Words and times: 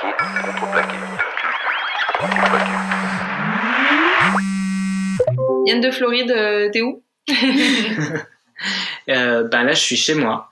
Contreplaqué, 0.00 0.50
contreplaqué. 0.60 0.96
Contreplaqué. 2.20 2.72
Yann 5.66 5.80
de 5.80 5.90
Floride, 5.90 6.30
euh, 6.30 6.70
t'es 6.70 6.82
où 6.82 7.02
Euh, 9.10 9.44
ben 9.44 9.62
là, 9.64 9.72
je 9.72 9.80
suis 9.80 9.96
chez 9.96 10.14
moi, 10.14 10.50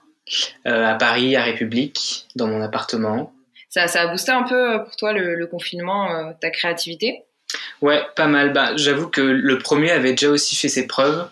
euh, 0.65 0.85
à 0.85 0.95
Paris, 0.95 1.35
à 1.35 1.43
République, 1.43 2.25
dans 2.35 2.47
mon 2.47 2.61
appartement. 2.61 3.31
ça, 3.69 3.87
ça 3.87 4.01
a 4.01 4.07
boosté 4.07 4.31
un 4.31 4.43
peu 4.43 4.73
euh, 4.75 4.79
pour 4.79 4.95
toi 4.95 5.13
le, 5.13 5.35
le 5.35 5.47
confinement, 5.47 6.11
euh, 6.11 6.31
ta 6.41 6.49
créativité? 6.49 7.23
Ouais, 7.81 8.01
pas 8.15 8.25
mal. 8.27 8.53
Bah, 8.53 8.71
j'avoue 8.75 9.09
que 9.09 9.21
le 9.21 9.59
premier 9.59 9.91
avait 9.91 10.11
déjà 10.11 10.29
aussi 10.29 10.55
fait 10.55 10.69
ses 10.69 10.87
preuves. 10.87 11.29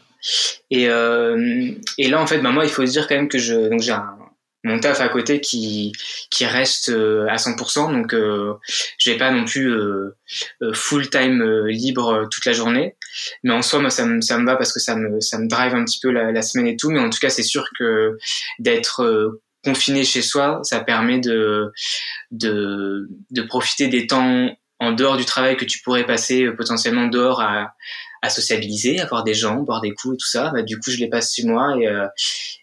Et, 0.70 0.88
euh, 0.90 1.72
et 1.98 2.08
là, 2.10 2.22
en 2.22 2.28
fait, 2.28 2.38
bah, 2.40 2.52
moi, 2.52 2.64
il 2.64 2.70
faut 2.70 2.86
se 2.86 2.92
dire 2.92 3.08
quand 3.08 3.16
même 3.16 3.30
que 3.30 3.40
je, 3.40 3.70
donc 3.70 3.82
j'ai 3.82 3.92
un, 3.94 4.16
mon 4.66 4.80
taf 4.80 5.00
à 5.00 5.10
côté 5.10 5.42
qui, 5.42 5.94
qui 6.32 6.46
reste 6.46 6.90
euh, 6.90 7.28
à 7.30 7.36
100%. 7.36 7.94
Donc, 7.94 8.14
euh, 8.14 8.54
je 8.98 9.12
vais 9.12 9.18
pas 9.18 9.32
non 9.32 9.46
plus 9.46 9.72
euh, 9.72 10.18
euh, 10.64 10.74
full 10.74 11.10
time 11.10 11.42
euh, 11.42 11.68
libre 11.70 12.28
toute 12.32 12.46
la 12.46 12.52
journée. 12.52 12.96
Mais 13.44 13.54
en 13.54 13.62
soi, 13.62 13.80
moi, 13.80 13.92
ça 13.92 14.06
me, 14.06 14.22
ça 14.22 14.40
me 14.40 14.46
va 14.46 14.56
parce 14.56 14.74
que 14.74 14.80
ça 14.80 14.96
me, 14.96 15.22
ça 15.22 15.38
me 15.38 15.48
drive 15.48 15.76
un 15.76 15.86
petit 15.86 16.00
peu 16.02 16.10
la, 16.10 16.32
la 16.32 16.42
semaine 16.42 16.68
et 16.68 16.78
tout. 16.78 16.90
Mais 16.90 17.00
en 17.00 17.12
tout 17.12 17.20
cas, 17.20 17.30
c'est 17.30 17.44
sûr 17.44 17.70
que 17.78 18.18
d'être 18.58 19.40
confiné 19.64 20.04
chez 20.04 20.24
soi, 20.24 20.60
ça 20.64 20.80
permet 20.80 21.20
de, 21.20 21.72
de, 22.32 23.08
de 23.32 23.42
profiter 23.44 23.88
des 23.88 24.08
temps 24.08 24.50
en 24.80 24.92
dehors 24.92 25.16
du 25.16 25.26
travail 25.26 25.58
que 25.58 25.66
tu 25.66 25.80
pourrais 25.84 26.06
passer 26.06 26.48
potentiellement 26.58 27.08
dehors 27.08 27.40
à, 27.40 27.74
à 28.26 28.30
sociabiliser, 28.30 29.00
à 29.00 29.06
voir 29.06 29.24
des 29.24 29.34
gens, 29.34 29.56
boire 29.62 29.82
des 29.82 29.94
coups 29.94 30.16
et 30.16 30.18
tout 30.18 30.28
ça. 30.28 30.52
Bah, 30.54 30.62
du 30.62 30.78
coup, 30.80 30.92
je 30.92 30.98
les 30.98 31.10
passe 31.10 31.34
chez 31.36 31.44
moi 31.44 31.76
et, 31.80 31.88
euh, 31.88 32.08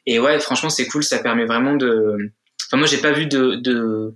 et 0.07 0.19
ouais, 0.19 0.39
franchement, 0.39 0.71
c'est 0.71 0.87
cool. 0.87 1.05
Ça 1.05 1.19
permet 1.19 1.47
vraiment 1.47 1.77
de. 1.77 2.33
Enfin, 2.67 2.77
moi, 2.79 2.87
j'ai 2.87 2.99
pas 2.99 3.13
vu 3.13 3.27
de, 3.27 3.57
de, 3.57 4.15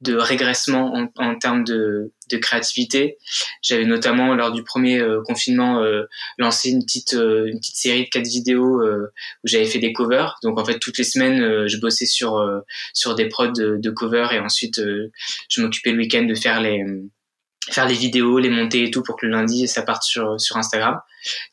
de 0.00 0.14
régressement 0.14 0.94
en, 0.94 1.08
en 1.16 1.38
termes 1.38 1.64
de, 1.64 2.12
de 2.30 2.36
créativité. 2.36 3.16
J'avais 3.62 3.86
notamment 3.86 4.34
lors 4.34 4.52
du 4.52 4.62
premier 4.62 5.00
euh, 5.00 5.22
confinement 5.22 5.80
euh, 5.82 6.04
lancé 6.38 6.70
une 6.70 6.84
petite 6.84 7.14
euh, 7.14 7.46
une 7.46 7.58
petite 7.58 7.76
série 7.76 8.04
de 8.04 8.10
quatre 8.10 8.26
vidéos 8.26 8.82
euh, 8.82 9.12
où 9.42 9.48
j'avais 9.48 9.66
fait 9.66 9.78
des 9.78 9.92
covers. 9.92 10.36
Donc 10.42 10.58
en 10.58 10.64
fait, 10.64 10.78
toutes 10.78 10.98
les 10.98 11.04
semaines, 11.04 11.66
je 11.66 11.76
bossais 11.78 12.06
sur 12.06 12.44
sur 12.92 13.14
des 13.14 13.28
prods 13.28 13.52
de, 13.52 13.78
de 13.78 13.90
covers 13.90 14.32
et 14.32 14.40
ensuite 14.40 14.80
je 15.48 15.60
m'occupais 15.62 15.92
le 15.92 15.98
week-end 15.98 16.24
de 16.24 16.34
faire 16.34 16.60
les 16.60 16.84
faire 17.70 17.86
les 17.86 17.94
vidéos, 17.94 18.38
les 18.38 18.50
monter 18.50 18.84
et 18.84 18.90
tout 18.90 19.02
pour 19.02 19.16
que 19.16 19.26
le 19.26 19.32
lundi 19.32 19.66
ça 19.68 19.82
parte 19.82 20.02
sur 20.02 20.40
sur 20.40 20.56
Instagram. 20.56 21.00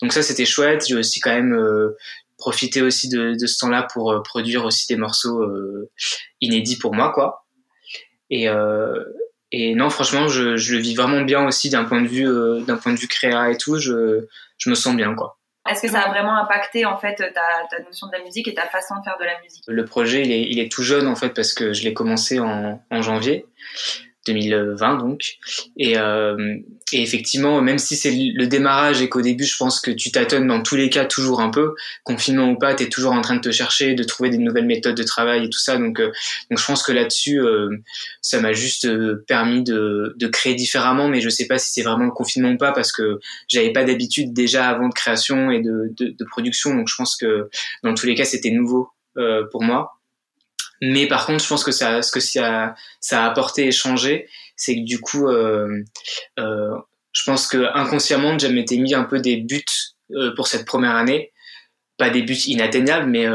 Donc 0.02 0.14
ça 0.14 0.22
c'était 0.22 0.46
chouette. 0.46 0.86
J'ai 0.88 0.96
aussi 0.96 1.20
quand 1.20 1.34
même 1.34 1.54
euh, 1.54 1.98
profité 2.38 2.82
aussi 2.82 3.10
de, 3.10 3.36
de 3.40 3.48
ce 3.48 3.60
temps-là 3.60 3.88
pour 3.92 4.12
euh, 4.12 4.22
produire 4.22 4.66
aussi 4.66 4.88
des 4.88 4.96
morceaux 4.96 5.42
euh, 5.42 5.90
inédits 6.42 6.78
pour 6.78 6.94
moi 6.94 7.12
quoi. 7.12 7.46
Et 8.30 8.48
euh, 8.50 9.04
et 9.52 9.76
non 9.76 9.90
franchement 9.90 10.28
je, 10.28 10.56
je 10.56 10.76
le 10.76 10.82
vis 10.82 10.96
vraiment 10.96 11.22
bien 11.22 11.46
aussi 11.46 11.70
d'un 11.70 11.84
point 11.84 12.02
de 12.02 12.08
vue 12.08 12.28
d'un 12.66 12.78
point 12.78 12.94
de 12.94 13.00
vue 13.00 13.08
créa 13.08 13.52
et 13.52 13.58
tout. 13.58 13.78
Je 13.78 14.26
je 14.58 14.70
me 14.70 14.76
sens 14.76 14.96
bien 14.96 15.16
quoi. 15.16 15.40
Est-ce 15.70 15.82
que 15.82 15.88
ça 15.88 16.02
a 16.02 16.10
vraiment 16.10 16.36
impacté 16.36 16.86
en 16.86 16.98
fait 16.98 17.16
ta, 17.16 17.26
ta 17.72 17.84
notion 17.84 18.08
de 18.08 18.12
la 18.18 18.24
musique 18.24 18.50
et 18.50 18.54
ta 18.54 18.68
façon 18.68 18.96
de 18.98 19.04
faire 19.04 19.18
de 19.18 19.24
la 19.24 19.40
musique? 19.42 19.64
Le 19.68 19.86
projet 19.86 20.22
il 20.22 20.32
est 20.32 20.44
il 20.44 20.60
est 20.60 20.70
tout 20.70 20.84
jeune 20.84 21.08
en 21.08 21.16
fait 21.16 21.30
parce 21.30 21.54
que 21.54 21.72
je 21.72 21.84
l'ai 21.84 21.94
commencé 21.94 22.40
en 22.40 22.82
en 22.92 23.02
janvier. 23.02 23.46
2020 24.28 24.98
donc. 24.98 25.38
Et, 25.78 25.98
euh, 25.98 26.58
et 26.92 27.02
effectivement 27.02 27.62
même 27.62 27.78
si 27.78 27.96
c'est 27.96 28.12
le 28.12 28.46
démarrage 28.48 29.02
et 29.02 29.10
qu'au 29.10 29.22
début 29.22 29.44
je 29.44 29.56
pense 29.58 29.80
que 29.80 29.92
tu 29.92 30.12
tâtonnes 30.12 30.48
dans 30.48 30.62
tous 30.62 30.76
les 30.76 30.90
cas 30.90 31.06
toujours 31.06 31.42
un 31.42 31.50
peu 31.50 31.76
confinement 32.04 32.50
ou 32.50 32.58
pas 32.58 32.76
tu 32.76 32.84
es 32.84 32.90
toujours 32.90 33.14
en 33.14 33.22
train 33.22 33.36
de 33.36 33.42
te 33.42 33.52
chercher 33.52 33.96
de 33.96 34.04
trouver 34.04 34.30
des 34.30 34.38
nouvelles 34.38 34.66
méthodes 34.66 34.96
de 34.96 35.04
travail 35.04 35.46
et 35.46 35.50
tout 35.50 35.60
ça 35.60 35.78
donc 35.78 36.00
euh, 36.00 36.12
donc 36.50 36.60
je 36.60 36.66
pense 36.66 36.84
que 36.84 36.92
là-dessus 36.92 37.42
euh, 37.42 37.70
ça 38.22 38.40
m'a 38.40 38.54
juste 38.54 38.86
euh, 38.86 39.24
permis 39.28 39.64
de, 39.64 40.16
de 40.18 40.28
créer 40.28 40.56
différemment 40.56 41.08
mais 41.08 41.22
je 41.22 41.30
sais 41.30 41.48
pas 41.48 41.58
si 41.58 41.72
c'est 41.72 41.84
vraiment 41.84 42.06
le 42.06 42.12
confinement 42.12 42.52
ou 42.52 42.58
pas 42.58 42.72
parce 42.72 42.92
que 42.92 43.20
j'avais 43.48 43.72
pas 43.72 43.84
d'habitude 43.84 44.34
déjà 44.34 44.70
avant 44.70 44.90
de 44.90 44.94
création 44.94 45.52
et 45.52 45.62
de, 45.62 45.94
de, 45.98 46.16
de 46.18 46.26
production 46.26 46.76
donc 46.76 46.88
je 46.88 46.96
pense 46.96 47.16
que 47.16 47.50
dans 47.84 47.94
tous 47.94 48.06
les 48.06 48.16
cas 48.16 48.26
c'était 48.26 48.52
nouveau 48.52 48.90
euh, 49.18 49.44
pour 49.52 49.64
moi 49.64 49.94
mais 50.86 51.08
par 51.08 51.26
contre, 51.26 51.42
je 51.42 51.48
pense 51.48 51.64
que 51.64 51.72
ce 51.72 52.12
que 52.12 52.20
ça, 52.20 52.76
a 53.12 53.26
apporté 53.26 53.68
et 53.68 53.72
changé, 53.72 54.28
c'est 54.58 54.76
que 54.76 54.84
du 54.84 55.00
coup, 55.00 55.30
euh, 55.30 55.82
euh, 56.40 56.76
je 57.14 57.24
pense 57.26 57.48
que 57.48 57.70
inconsciemment, 57.74 58.38
je 58.38 58.48
m'étais 58.48 58.76
mis 58.76 58.94
un 58.94 59.06
peu 59.06 59.20
des 59.20 59.38
buts 59.38 59.64
euh, 60.12 60.36
pour 60.36 60.48
cette 60.48 60.66
première 60.66 60.98
année, 60.98 61.32
pas 61.98 62.10
des 62.10 62.24
buts 62.24 62.38
inatteignables, 62.48 63.10
mais 63.10 63.30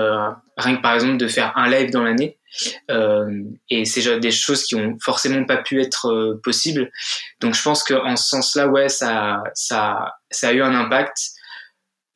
rien 0.59 0.76
que 0.76 0.82
par 0.82 0.92
exemple 0.92 1.16
de 1.16 1.26
faire 1.26 1.56
un 1.56 1.70
live 1.70 1.91
dans 1.91 2.03
l'année. 2.03 2.38
Et 3.70 3.84
c'est 3.86 4.20
des 4.20 4.30
choses 4.30 4.65
qui 4.65 4.75
ont 4.75 4.98
forcément 5.03 5.44
pas 5.47 5.56
pu 5.56 5.80
être 5.80 6.38
possibles. 6.42 6.91
Donc 7.41 7.54
je 7.54 7.62
pense 7.62 7.82
qu'en 7.82 8.16
ce 8.16 8.28
sens-là, 8.28 8.69
ouais, 8.69 8.91
ça, 8.91 9.42
ça, 9.54 10.16
ça 10.30 10.48
a 10.48 10.53
eu 10.53 10.60
un 10.60 10.75
impact 10.75 11.30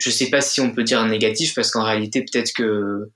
je 0.03 0.11
sais 0.11 0.31
pas 0.31 0.41
si 0.41 0.61
on 0.61 0.71
peut 0.71 0.83
dire 0.83 1.05
négatif 1.07 1.55
parce 1.55 1.71
qu'en 1.71 1.85
réalité 1.85 2.23
peut-être 2.23 2.53
que 2.53 3.11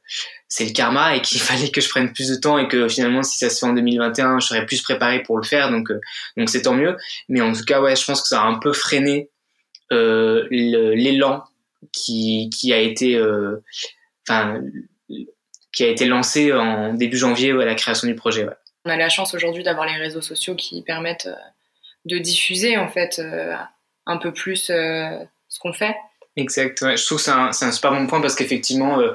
c'est 0.49 0.65
le 0.65 0.71
karma 0.71 1.17
et 1.17 1.21
qu'il 1.21 1.41
fallait 1.41 1.71
que 1.71 1.81
je 1.81 1.89
prenne 1.89 2.13
plus 2.13 2.29
de 2.29 2.37
temps 2.37 2.59
et 2.59 2.69
que 2.69 2.89
finalement 2.89 3.23
si 3.23 3.39
ça 3.39 3.51
se 3.51 3.59
fait 3.59 3.67
en 3.67 3.73
2021 3.73 4.39
je 4.39 4.47
serais 4.47 4.65
plus 4.67 4.83
préparé 4.83 5.23
pour 5.23 5.37
le 5.37 5.43
faire. 5.45 5.71
Donc 5.71 5.91
euh, 5.91 6.01
donc 6.37 6.49
c'est 6.49 6.63
tant 6.63 6.75
mieux. 6.75 6.97
Mais 7.29 7.41
en 7.41 7.53
tout 7.53 7.65
cas 7.65 7.81
ouais 7.81 7.97
je 7.97 8.05
pense 8.05 8.23
que 8.23 8.29
ça 8.29 8.43
a 8.43 8.45
un 8.45 8.59
peu 8.59 8.73
freiné 8.73 9.31
euh, 9.93 10.47
l'élan 10.51 11.45
qui 11.93 12.73
a 12.73 12.79
été 12.79 13.21
enfin 14.29 14.57
euh, 14.57 15.25
qui 15.73 15.85
a 15.85 15.89
été 15.89 16.07
lancé 16.07 16.53
en 16.53 16.95
début 16.95 17.17
janvier 17.17 17.51
à 17.51 17.65
la 17.65 17.75
création 17.75 18.07
du 18.09 18.15
projet 18.15 18.47
on 18.85 18.91
a 18.91 18.97
la 18.97 19.09
chance 19.09 19.35
aujourd'hui 19.35 19.65
d'avoir 19.65 19.87
les 19.87 19.97
réseaux 19.97 20.21
sociaux 20.21 20.55
qui 20.55 20.83
permettent 20.83 21.29
de 22.05 22.19
diffuser 22.19 22.77
en 22.77 22.89
fait 22.89 23.21
un 24.07 24.17
peu 24.17 24.33
plus 24.33 24.67
ce 24.67 25.59
qu'on 25.61 25.73
fait 25.73 25.97
Exact. 26.37 26.81
Ouais. 26.83 26.97
Je 26.97 27.05
trouve 27.05 27.19
que 27.19 27.25
c'est 27.25 27.31
un, 27.31 27.49
un, 27.49 27.73
super 27.73 27.93
bon 27.93 28.07
point 28.07 28.21
parce 28.21 28.35
qu'effectivement, 28.35 29.01
euh, 29.01 29.13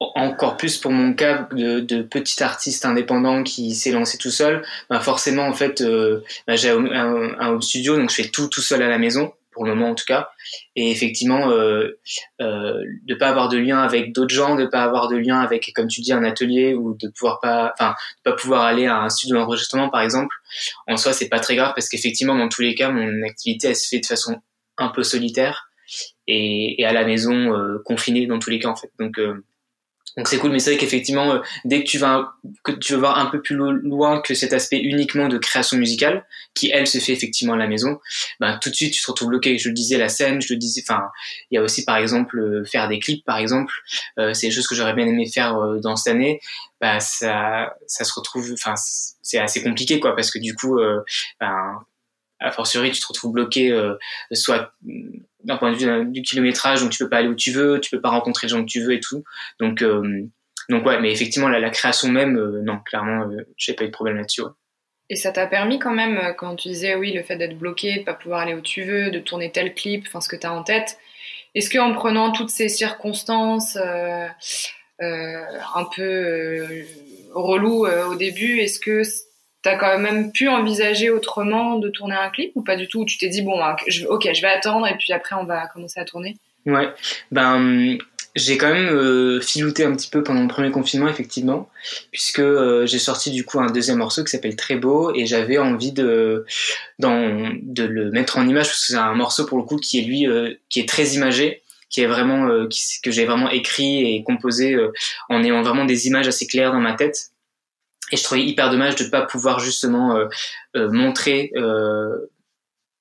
encore 0.00 0.56
plus 0.56 0.76
pour 0.78 0.90
mon 0.90 1.14
cas 1.14 1.48
de, 1.52 1.80
de 1.80 2.02
petit 2.02 2.42
artiste 2.42 2.84
indépendant 2.84 3.42
qui 3.42 3.74
s'est 3.74 3.92
lancé 3.92 4.18
tout 4.18 4.30
seul, 4.30 4.64
bah 4.90 5.00
forcément 5.00 5.46
en 5.46 5.52
fait, 5.52 5.80
euh, 5.80 6.22
bah 6.46 6.56
j'ai 6.56 6.70
un, 6.70 6.84
un, 6.84 7.48
home 7.48 7.62
studio 7.62 7.96
donc 7.96 8.10
je 8.10 8.16
fais 8.16 8.28
tout 8.28 8.48
tout 8.48 8.60
seul 8.60 8.82
à 8.82 8.88
la 8.88 8.98
maison 8.98 9.32
pour 9.52 9.64
le 9.64 9.74
moment 9.74 9.90
en 9.90 9.94
tout 9.94 10.04
cas. 10.06 10.30
Et 10.74 10.90
effectivement, 10.90 11.48
euh, 11.50 11.98
euh, 12.40 12.82
de 13.04 13.14
pas 13.14 13.28
avoir 13.28 13.48
de 13.48 13.56
lien 13.56 13.78
avec 13.78 14.12
d'autres 14.12 14.34
gens, 14.34 14.56
de 14.56 14.66
pas 14.66 14.82
avoir 14.82 15.08
de 15.08 15.16
lien 15.16 15.38
avec, 15.38 15.70
comme 15.74 15.86
tu 15.86 16.00
dis, 16.00 16.12
un 16.12 16.24
atelier 16.24 16.74
ou 16.74 16.96
de 17.00 17.08
pouvoir 17.08 17.38
pas, 17.40 17.72
enfin, 17.78 17.94
de 18.24 18.30
pas 18.30 18.36
pouvoir 18.36 18.62
aller 18.62 18.86
à 18.86 18.98
un 18.98 19.08
studio 19.08 19.36
d'enregistrement 19.36 19.88
par 19.90 20.02
exemple, 20.02 20.34
en 20.88 20.96
soi 20.96 21.12
c'est 21.12 21.28
pas 21.28 21.40
très 21.40 21.56
grave 21.56 21.72
parce 21.74 21.88
qu'effectivement 21.88 22.36
dans 22.36 22.48
tous 22.48 22.62
les 22.62 22.74
cas 22.74 22.90
mon 22.90 23.22
activité 23.22 23.68
elle 23.68 23.76
se 23.76 23.88
fait 23.88 24.00
de 24.00 24.06
façon 24.06 24.42
un 24.76 24.88
peu 24.88 25.04
solitaire 25.04 25.70
et, 26.26 26.84
à 26.84 26.92
la 26.92 27.04
maison 27.04 27.54
euh, 27.54 27.78
confiné 27.84 28.26
dans 28.26 28.38
tous 28.38 28.50
les 28.50 28.58
cas 28.58 28.68
en 28.68 28.76
fait. 28.76 28.90
Donc 28.98 29.18
euh, 29.18 29.44
donc 30.16 30.28
c'est 30.28 30.38
cool 30.38 30.52
mais 30.52 30.60
c'est 30.60 30.70
vrai 30.70 30.78
qu'effectivement 30.78 31.32
euh, 31.32 31.38
dès 31.64 31.82
que 31.82 31.88
tu 31.88 31.98
vas 31.98 32.34
que 32.62 32.70
tu 32.70 32.92
veux 32.92 33.00
voir 33.00 33.18
un 33.18 33.26
peu 33.26 33.42
plus 33.42 33.56
loin 33.56 34.20
que 34.20 34.34
cet 34.34 34.52
aspect 34.52 34.78
uniquement 34.78 35.26
de 35.26 35.38
création 35.38 35.76
musicale 35.76 36.24
qui 36.54 36.70
elle 36.72 36.86
se 36.86 36.98
fait 36.98 37.12
effectivement 37.12 37.54
à 37.54 37.56
la 37.56 37.66
maison 37.66 37.98
ben 38.38 38.56
tout 38.62 38.70
de 38.70 38.76
suite 38.76 38.94
tu 38.94 39.02
te 39.02 39.10
retrouves 39.10 39.30
bloqué. 39.30 39.58
Je 39.58 39.68
le 39.68 39.74
disais 39.74 39.98
la 39.98 40.08
scène 40.08 40.40
je 40.40 40.52
le 40.52 40.58
disais 40.58 40.82
enfin 40.86 41.08
il 41.50 41.56
y 41.56 41.58
a 41.58 41.62
aussi 41.62 41.84
par 41.84 41.96
exemple 41.96 42.64
faire 42.64 42.88
des 42.88 43.00
clips 43.00 43.24
par 43.24 43.38
exemple 43.38 43.74
c'est 44.34 44.46
des 44.46 44.52
choses 44.52 44.68
que 44.68 44.76
j'aurais 44.76 44.94
bien 44.94 45.06
aimé 45.06 45.26
faire 45.26 45.58
dans 45.82 45.96
cette 45.96 46.14
année. 46.14 46.40
Bah 46.80 47.00
ça 47.00 47.74
ça 47.88 48.04
se 48.04 48.12
retrouve 48.14 48.52
enfin 48.52 48.74
c'est 48.76 49.38
assez 49.38 49.64
compliqué 49.64 49.98
quoi 49.98 50.14
parce 50.14 50.30
que 50.30 50.38
du 50.38 50.54
coup 50.54 50.78
ben 51.40 51.80
a 52.38 52.52
fortiori 52.52 52.92
tu 52.92 53.00
te 53.00 53.06
retrouves 53.08 53.32
bloqué 53.32 53.76
soit 54.32 54.72
d'un 55.44 55.56
point 55.56 55.72
de 55.72 55.76
vue 55.76 56.10
du 56.10 56.22
kilométrage 56.22 56.82
donc 56.82 56.90
tu 56.90 56.98
peux 57.02 57.08
pas 57.08 57.18
aller 57.18 57.28
où 57.28 57.34
tu 57.34 57.52
veux 57.52 57.80
tu 57.80 57.90
peux 57.90 58.00
pas 58.00 58.10
rencontrer 58.10 58.46
les 58.46 58.50
gens 58.50 58.62
que 58.62 58.70
tu 58.70 58.82
veux 58.82 58.92
et 58.92 59.00
tout 59.00 59.22
donc 59.60 59.82
euh, 59.82 60.22
donc 60.68 60.84
ouais 60.86 61.00
mais 61.00 61.12
effectivement 61.12 61.48
la, 61.48 61.70
création 61.70 62.08
même 62.08 62.36
euh, 62.36 62.62
non 62.62 62.78
clairement 62.84 63.30
j'ai 63.56 63.74
pas 63.74 63.84
eu 63.84 63.88
de 63.88 63.92
problème 63.92 64.16
là-dessus. 64.16 64.42
Et 65.10 65.16
ça 65.16 65.32
t'a 65.32 65.46
permis 65.46 65.78
quand 65.78 65.92
même, 65.92 66.34
quand 66.38 66.56
tu 66.56 66.68
disais 66.68 66.94
oui, 66.94 67.12
le 67.12 67.22
fait 67.22 67.36
d'être 67.36 67.58
bloqué, 67.58 67.98
de 67.98 68.04
pas 68.04 68.14
pouvoir 68.14 68.40
aller 68.40 68.54
où 68.54 68.62
tu 68.62 68.84
veux, 68.84 69.10
de 69.10 69.18
tourner 69.18 69.52
tel 69.52 69.74
clip, 69.74 70.04
enfin 70.06 70.22
ce 70.22 70.30
que 70.30 70.36
tu 70.36 70.46
as 70.46 70.52
en 70.52 70.62
tête, 70.62 70.96
est-ce 71.54 71.70
qu'en 71.70 71.92
prenant 71.92 72.32
toutes 72.32 72.50
ces 72.50 72.68
circonstances 72.68 73.76
euh, 73.76 74.26
euh, 75.00 75.44
un 75.74 75.84
peu 75.94 76.02
euh, 76.02 76.84
relou 77.32 77.86
au 77.86 78.14
début, 78.16 78.58
est-ce 78.58 78.80
que 78.80 79.02
t'as 79.64 79.76
quand 79.76 79.98
même 79.98 80.30
pu 80.30 80.48
envisager 80.48 81.10
autrement 81.10 81.78
de 81.78 81.88
tourner 81.88 82.14
un 82.14 82.28
clip 82.28 82.52
ou 82.54 82.62
pas 82.62 82.76
du 82.76 82.86
tout 82.86 83.04
Tu 83.04 83.18
t'es 83.18 83.28
dit 83.28 83.42
bon, 83.42 83.58
je, 83.88 84.06
ok, 84.06 84.28
je 84.32 84.40
vais 84.40 84.48
attendre 84.48 84.86
et 84.86 84.96
puis 84.96 85.12
après 85.12 85.34
on 85.34 85.44
va 85.44 85.66
commencer 85.66 85.98
à 85.98 86.04
tourner? 86.04 86.36
Ouais, 86.66 86.88
ben 87.32 87.98
j'ai 88.36 88.58
quand 88.58 88.72
même 88.72 88.88
euh, 88.88 89.40
filouté 89.40 89.84
un 89.84 89.94
petit 89.94 90.10
peu 90.10 90.22
pendant 90.22 90.42
le 90.42 90.48
premier 90.48 90.70
confinement 90.70 91.08
effectivement, 91.08 91.68
puisque 92.10 92.40
euh, 92.40 92.84
j'ai 92.84 92.98
sorti 92.98 93.30
du 93.30 93.44
coup 93.44 93.60
un 93.60 93.70
deuxième 93.70 93.98
morceau 93.98 94.22
qui 94.22 94.30
s'appelle 94.30 94.56
Très 94.56 94.76
beau 94.76 95.14
et 95.14 95.24
j'avais 95.24 95.58
envie 95.58 95.92
de 95.92 96.44
le 96.98 98.10
mettre 98.10 98.38
en 98.38 98.46
image 98.46 98.66
parce 98.66 98.80
que 98.80 98.92
c'est 98.92 98.98
un 98.98 99.14
morceau 99.14 99.46
pour 99.46 99.58
le 99.58 99.64
coup 99.64 99.76
qui 99.76 99.98
est 99.98 100.02
lui 100.02 100.26
euh, 100.26 100.52
qui 100.68 100.80
est 100.80 100.88
très 100.88 101.14
imagé 101.14 101.62
qui 101.90 102.00
est 102.00 102.06
vraiment 102.06 102.48
que 103.04 103.10
j'ai 103.12 103.24
vraiment 103.24 103.48
écrit 103.50 104.16
et 104.16 104.24
composé 104.24 104.76
en 105.28 105.44
ayant 105.44 105.62
vraiment 105.62 105.84
des 105.84 106.08
images 106.08 106.26
assez 106.26 106.48
claires 106.48 106.72
dans 106.72 106.80
ma 106.80 106.94
tête 106.94 107.30
et 108.12 108.16
je 108.16 108.22
trouvais 108.22 108.44
hyper 108.44 108.70
dommage 108.70 108.96
de 108.96 109.04
ne 109.04 109.08
pas 109.08 109.22
pouvoir 109.22 109.60
justement 109.60 110.14
montrer 110.74 111.50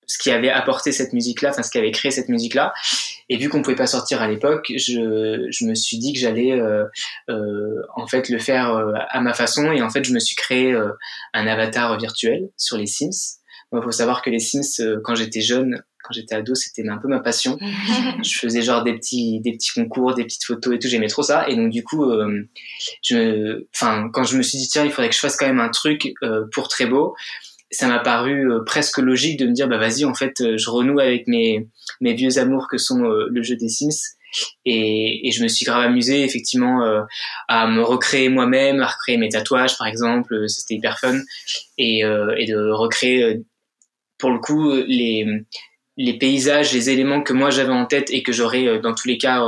ce 0.07 0.17
qui 0.17 0.31
avait 0.31 0.49
apporté 0.49 0.91
cette 0.91 1.13
musique-là, 1.13 1.49
enfin 1.49 1.63
ce 1.63 1.71
qui 1.71 1.77
avait 1.77 1.91
créé 1.91 2.11
cette 2.11 2.29
musique-là. 2.29 2.73
Et 3.29 3.37
vu 3.37 3.49
qu'on 3.49 3.61
pouvait 3.61 3.75
pas 3.75 3.87
sortir 3.87 4.21
à 4.21 4.27
l'époque, 4.27 4.71
je, 4.75 5.47
je 5.49 5.65
me 5.65 5.75
suis 5.75 5.97
dit 5.97 6.13
que 6.13 6.19
j'allais 6.19 6.51
euh, 6.51 6.85
euh, 7.29 7.81
en 7.95 8.05
fait 8.07 8.29
le 8.29 8.39
faire 8.39 8.75
euh, 8.75 8.93
à 9.09 9.21
ma 9.21 9.33
façon. 9.33 9.71
Et 9.71 9.81
en 9.81 9.89
fait, 9.89 10.03
je 10.03 10.13
me 10.13 10.19
suis 10.19 10.35
créé 10.35 10.71
euh, 10.71 10.89
un 11.33 11.47
avatar 11.47 11.97
virtuel 11.97 12.49
sur 12.57 12.77
les 12.77 12.85
Sims. 12.85 13.39
Il 13.73 13.83
faut 13.83 13.91
savoir 13.91 14.21
que 14.21 14.29
les 14.29 14.39
Sims, 14.39 14.81
euh, 14.81 14.99
quand 15.03 15.15
j'étais 15.15 15.41
jeune, 15.41 15.83
quand 16.03 16.13
j'étais 16.13 16.35
ado, 16.35 16.53
c'était 16.55 16.87
un 16.87 16.97
peu 16.97 17.07
ma 17.07 17.19
passion. 17.19 17.57
je 18.23 18.37
faisais 18.37 18.61
genre 18.61 18.83
des 18.83 18.93
petits, 18.93 19.39
des 19.39 19.53
petits 19.53 19.71
concours, 19.71 20.13
des 20.13 20.23
petites 20.25 20.43
photos 20.43 20.75
et 20.75 20.79
tout. 20.79 20.87
J'aimais 20.87 21.07
trop 21.07 21.23
ça. 21.23 21.47
Et 21.49 21.55
donc 21.55 21.71
du 21.71 21.83
coup, 21.83 22.05
je, 23.01 23.63
enfin, 23.73 24.09
quand 24.11 24.23
je 24.23 24.37
me 24.37 24.43
suis 24.43 24.57
dit 24.57 24.67
tiens, 24.67 24.83
il 24.83 24.91
faudrait 24.91 25.09
que 25.09 25.15
je 25.15 25.19
fasse 25.19 25.37
quand 25.37 25.47
même 25.47 25.61
un 25.61 25.69
truc 25.69 26.13
pour 26.51 26.67
très 26.67 26.85
beau 26.85 27.15
ça 27.73 27.87
m'a 27.87 27.99
paru 27.99 28.49
euh, 28.49 28.63
presque 28.63 28.99
logique 28.99 29.39
de 29.39 29.47
me 29.47 29.51
dire 29.51 29.67
bah 29.67 29.77
vas-y 29.77 30.05
en 30.05 30.13
fait 30.13 30.41
euh, 30.41 30.57
je 30.57 30.69
renoue 30.69 30.99
avec 30.99 31.27
mes 31.27 31.67
mes 32.01 32.13
vieux 32.13 32.37
amours 32.37 32.67
que 32.69 32.77
sont 32.77 33.03
euh, 33.03 33.27
le 33.29 33.43
jeu 33.43 33.55
des 33.55 33.69
Sims 33.69 34.15
et, 34.65 35.27
et, 35.27 35.31
je 35.31 35.43
me 35.43 35.47
suis 35.47 35.63
grave 35.63 35.83
amusé 35.83 36.23
effectivement 36.23 36.81
à 37.47 37.67
me 37.67 37.83
recréer 37.83 38.29
moi-même 38.29 38.81
à 38.81 38.87
recréer 38.87 39.17
mes 39.17 39.29
tatouages 39.29 39.77
par 39.77 39.85
exemple 39.85 40.49
c'était 40.49 40.73
hyper 40.73 40.97
fun 40.97 41.19
et, 41.77 41.99
et 41.99 42.45
de 42.47 42.71
recréer 42.71 43.43
pour 44.17 44.31
le 44.31 44.39
coup 44.39 44.71
les 44.71 46.17
paysages 46.19 46.73
les 46.73 46.89
éléments 46.89 47.21
que 47.21 47.33
moi 47.33 47.49
j'avais 47.49 47.73
en 47.73 47.85
tête 47.85 48.09
et 48.11 48.23
que 48.23 48.31
j'aurais 48.31 48.79
dans 48.79 48.93
tous 48.93 49.07
les 49.07 49.17
cas 49.17 49.43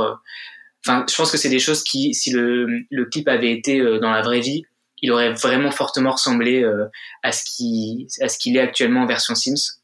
enfin 0.84 1.04
je 1.08 1.14
pense 1.14 1.30
que 1.30 1.38
c'est 1.38 1.48
des 1.48 1.58
choses 1.58 1.82
qui 1.82 2.14
si 2.14 2.30
le 2.30 3.04
clip 3.10 3.28
avait 3.28 3.52
été 3.52 3.80
dans 4.00 4.10
la 4.10 4.22
vraie 4.22 4.40
vie 4.40 4.64
il 5.02 5.12
aurait 5.12 5.32
vraiment 5.32 5.70
fortement 5.70 6.12
ressemblé 6.12 6.62
euh, 6.62 6.86
à 7.22 7.32
ce 7.32 7.44
ce 7.44 8.38
qu'il 8.38 8.56
est 8.56 8.60
actuellement 8.60 9.02
en 9.02 9.06
version 9.06 9.34
Sims. 9.34 9.80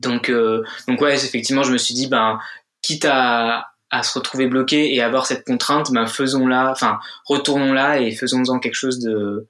Donc 0.00 0.28
euh, 0.28 0.62
donc 0.88 1.00
ouais, 1.00 1.14
effectivement, 1.14 1.62
je 1.62 1.72
me 1.72 1.78
suis 1.78 1.94
dit 1.94 2.06
ben 2.06 2.38
quitte 2.82 3.04
à 3.04 3.66
à 3.92 4.04
se 4.04 4.16
retrouver 4.16 4.46
bloqué 4.46 4.94
et 4.94 5.02
avoir 5.02 5.26
cette 5.26 5.44
contrainte, 5.44 5.90
ben 5.90 6.06
faisons-la, 6.06 6.70
enfin 6.70 7.00
retournons-la 7.24 8.00
et 8.00 8.12
faisons-en 8.12 8.60
quelque 8.60 8.74
chose 8.74 9.00
de 9.00 9.48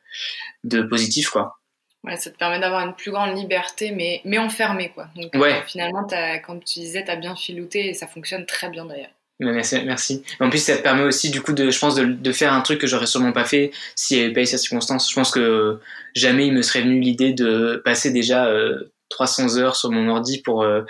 de 0.64 0.82
positif 0.82 1.28
quoi. 1.30 1.59
Ouais, 2.04 2.16
ça 2.16 2.30
te 2.30 2.36
permet 2.38 2.58
d'avoir 2.58 2.86
une 2.86 2.94
plus 2.94 3.10
grande 3.10 3.36
liberté, 3.36 3.90
mais, 3.90 4.22
mais 4.24 4.38
enfermé, 4.38 4.90
quoi. 4.94 5.08
Donc, 5.16 5.34
ouais. 5.34 5.52
euh, 5.52 5.62
finalement, 5.66 6.06
as, 6.12 6.38
comme 6.38 6.62
tu 6.62 6.80
disais, 6.80 7.04
tu 7.04 7.10
as 7.10 7.16
bien 7.16 7.36
filouté 7.36 7.88
et 7.88 7.94
ça 7.94 8.06
fonctionne 8.06 8.46
très 8.46 8.70
bien 8.70 8.86
d'ailleurs. 8.86 9.10
Merci, 9.40 9.82
merci. 9.84 10.22
En 10.38 10.50
plus, 10.50 10.58
ça 10.58 10.76
te 10.76 10.82
permet 10.82 11.02
aussi, 11.02 11.30
du 11.30 11.40
coup, 11.40 11.54
de, 11.54 11.70
je 11.70 11.78
pense, 11.78 11.94
de, 11.94 12.04
de 12.04 12.32
faire 12.32 12.52
un 12.52 12.60
truc 12.60 12.78
que 12.78 12.86
j'aurais 12.86 13.06
sûrement 13.06 13.32
pas 13.32 13.44
fait 13.44 13.70
s'il 13.96 14.18
n'y 14.18 14.24
avait 14.24 14.32
pas 14.34 14.42
eu 14.42 14.46
cette 14.46 14.60
circonstance. 14.60 15.08
Je 15.08 15.14
pense 15.14 15.30
que 15.30 15.78
jamais 16.14 16.46
il 16.46 16.52
me 16.52 16.60
serait 16.60 16.82
venu 16.82 17.00
l'idée 17.00 17.32
de 17.32 17.80
passer 17.82 18.10
déjà 18.10 18.46
euh, 18.46 18.92
300 19.08 19.56
heures 19.56 19.76
sur 19.76 19.90
mon 19.90 20.08
ordi 20.10 20.42
pour 20.42 20.62
euh, 20.62 20.82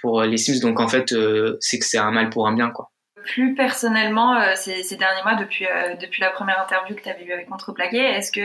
pour 0.00 0.22
les 0.22 0.36
Sims. 0.36 0.60
Donc 0.60 0.78
en 0.78 0.86
fait, 0.86 1.12
euh, 1.12 1.56
c'est 1.60 1.80
que 1.80 1.84
c'est 1.84 1.98
un 1.98 2.12
mal 2.12 2.30
pour 2.30 2.46
un 2.46 2.54
bien, 2.54 2.70
quoi. 2.70 2.92
Plus 3.26 3.54
personnellement, 3.54 4.40
euh, 4.40 4.52
ces, 4.54 4.82
ces, 4.82 4.96
derniers 4.96 5.22
mois, 5.22 5.34
depuis 5.34 5.66
depuis 6.00 6.22
la 6.22 6.30
première 6.30 6.60
interview 6.60 6.94
que 6.94 7.02
tu 7.02 7.08
avais 7.08 7.24
eue 7.24 7.32
avec 7.32 7.48
Contreplaqué, 7.48 7.98
est-ce 7.98 8.32
que 8.32 8.40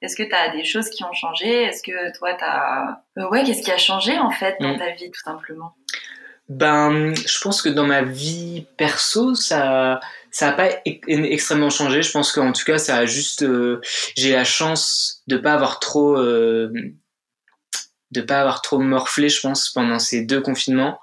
est-ce 0.00 0.16
que 0.16 0.22
tu 0.22 0.34
as 0.34 0.50
des 0.50 0.64
choses 0.64 0.88
qui 0.90 1.04
ont 1.04 1.12
changé? 1.12 1.64
Est-ce 1.64 1.82
que 1.82 2.16
toi, 2.16 2.34
tu 2.34 2.44
as 2.44 3.02
ouais, 3.30 3.44
qu'est-ce 3.44 3.62
qui 3.62 3.72
a 3.72 3.78
changé 3.78 4.18
en 4.18 4.30
fait 4.30 4.56
dans 4.60 4.74
mm. 4.74 4.78
ta 4.78 4.90
vie, 4.92 5.10
tout 5.10 5.22
simplement? 5.22 5.74
Ben, 6.48 7.12
je 7.14 7.40
pense 7.40 7.60
que 7.60 7.68
dans 7.68 7.86
ma 7.86 8.02
vie 8.02 8.66
perso, 8.76 9.34
ça, 9.34 9.98
ça 10.30 10.50
a 10.50 10.52
pas 10.52 10.68
extrêmement 10.84 11.70
changé. 11.70 12.02
Je 12.02 12.12
pense 12.12 12.30
qu'en 12.30 12.52
tout 12.52 12.64
cas, 12.64 12.78
ça 12.78 12.98
a 12.98 13.06
juste, 13.06 13.42
euh, 13.42 13.80
j'ai 14.16 14.32
la 14.32 14.44
chance 14.44 15.22
de 15.26 15.38
pas 15.38 15.54
avoir 15.54 15.80
trop, 15.80 16.16
euh, 16.16 16.70
de 18.12 18.20
pas 18.20 18.40
avoir 18.40 18.62
trop 18.62 18.78
morflé, 18.78 19.28
je 19.28 19.40
pense, 19.40 19.70
pendant 19.70 19.98
ces 19.98 20.24
deux 20.24 20.40
confinements. 20.40 21.00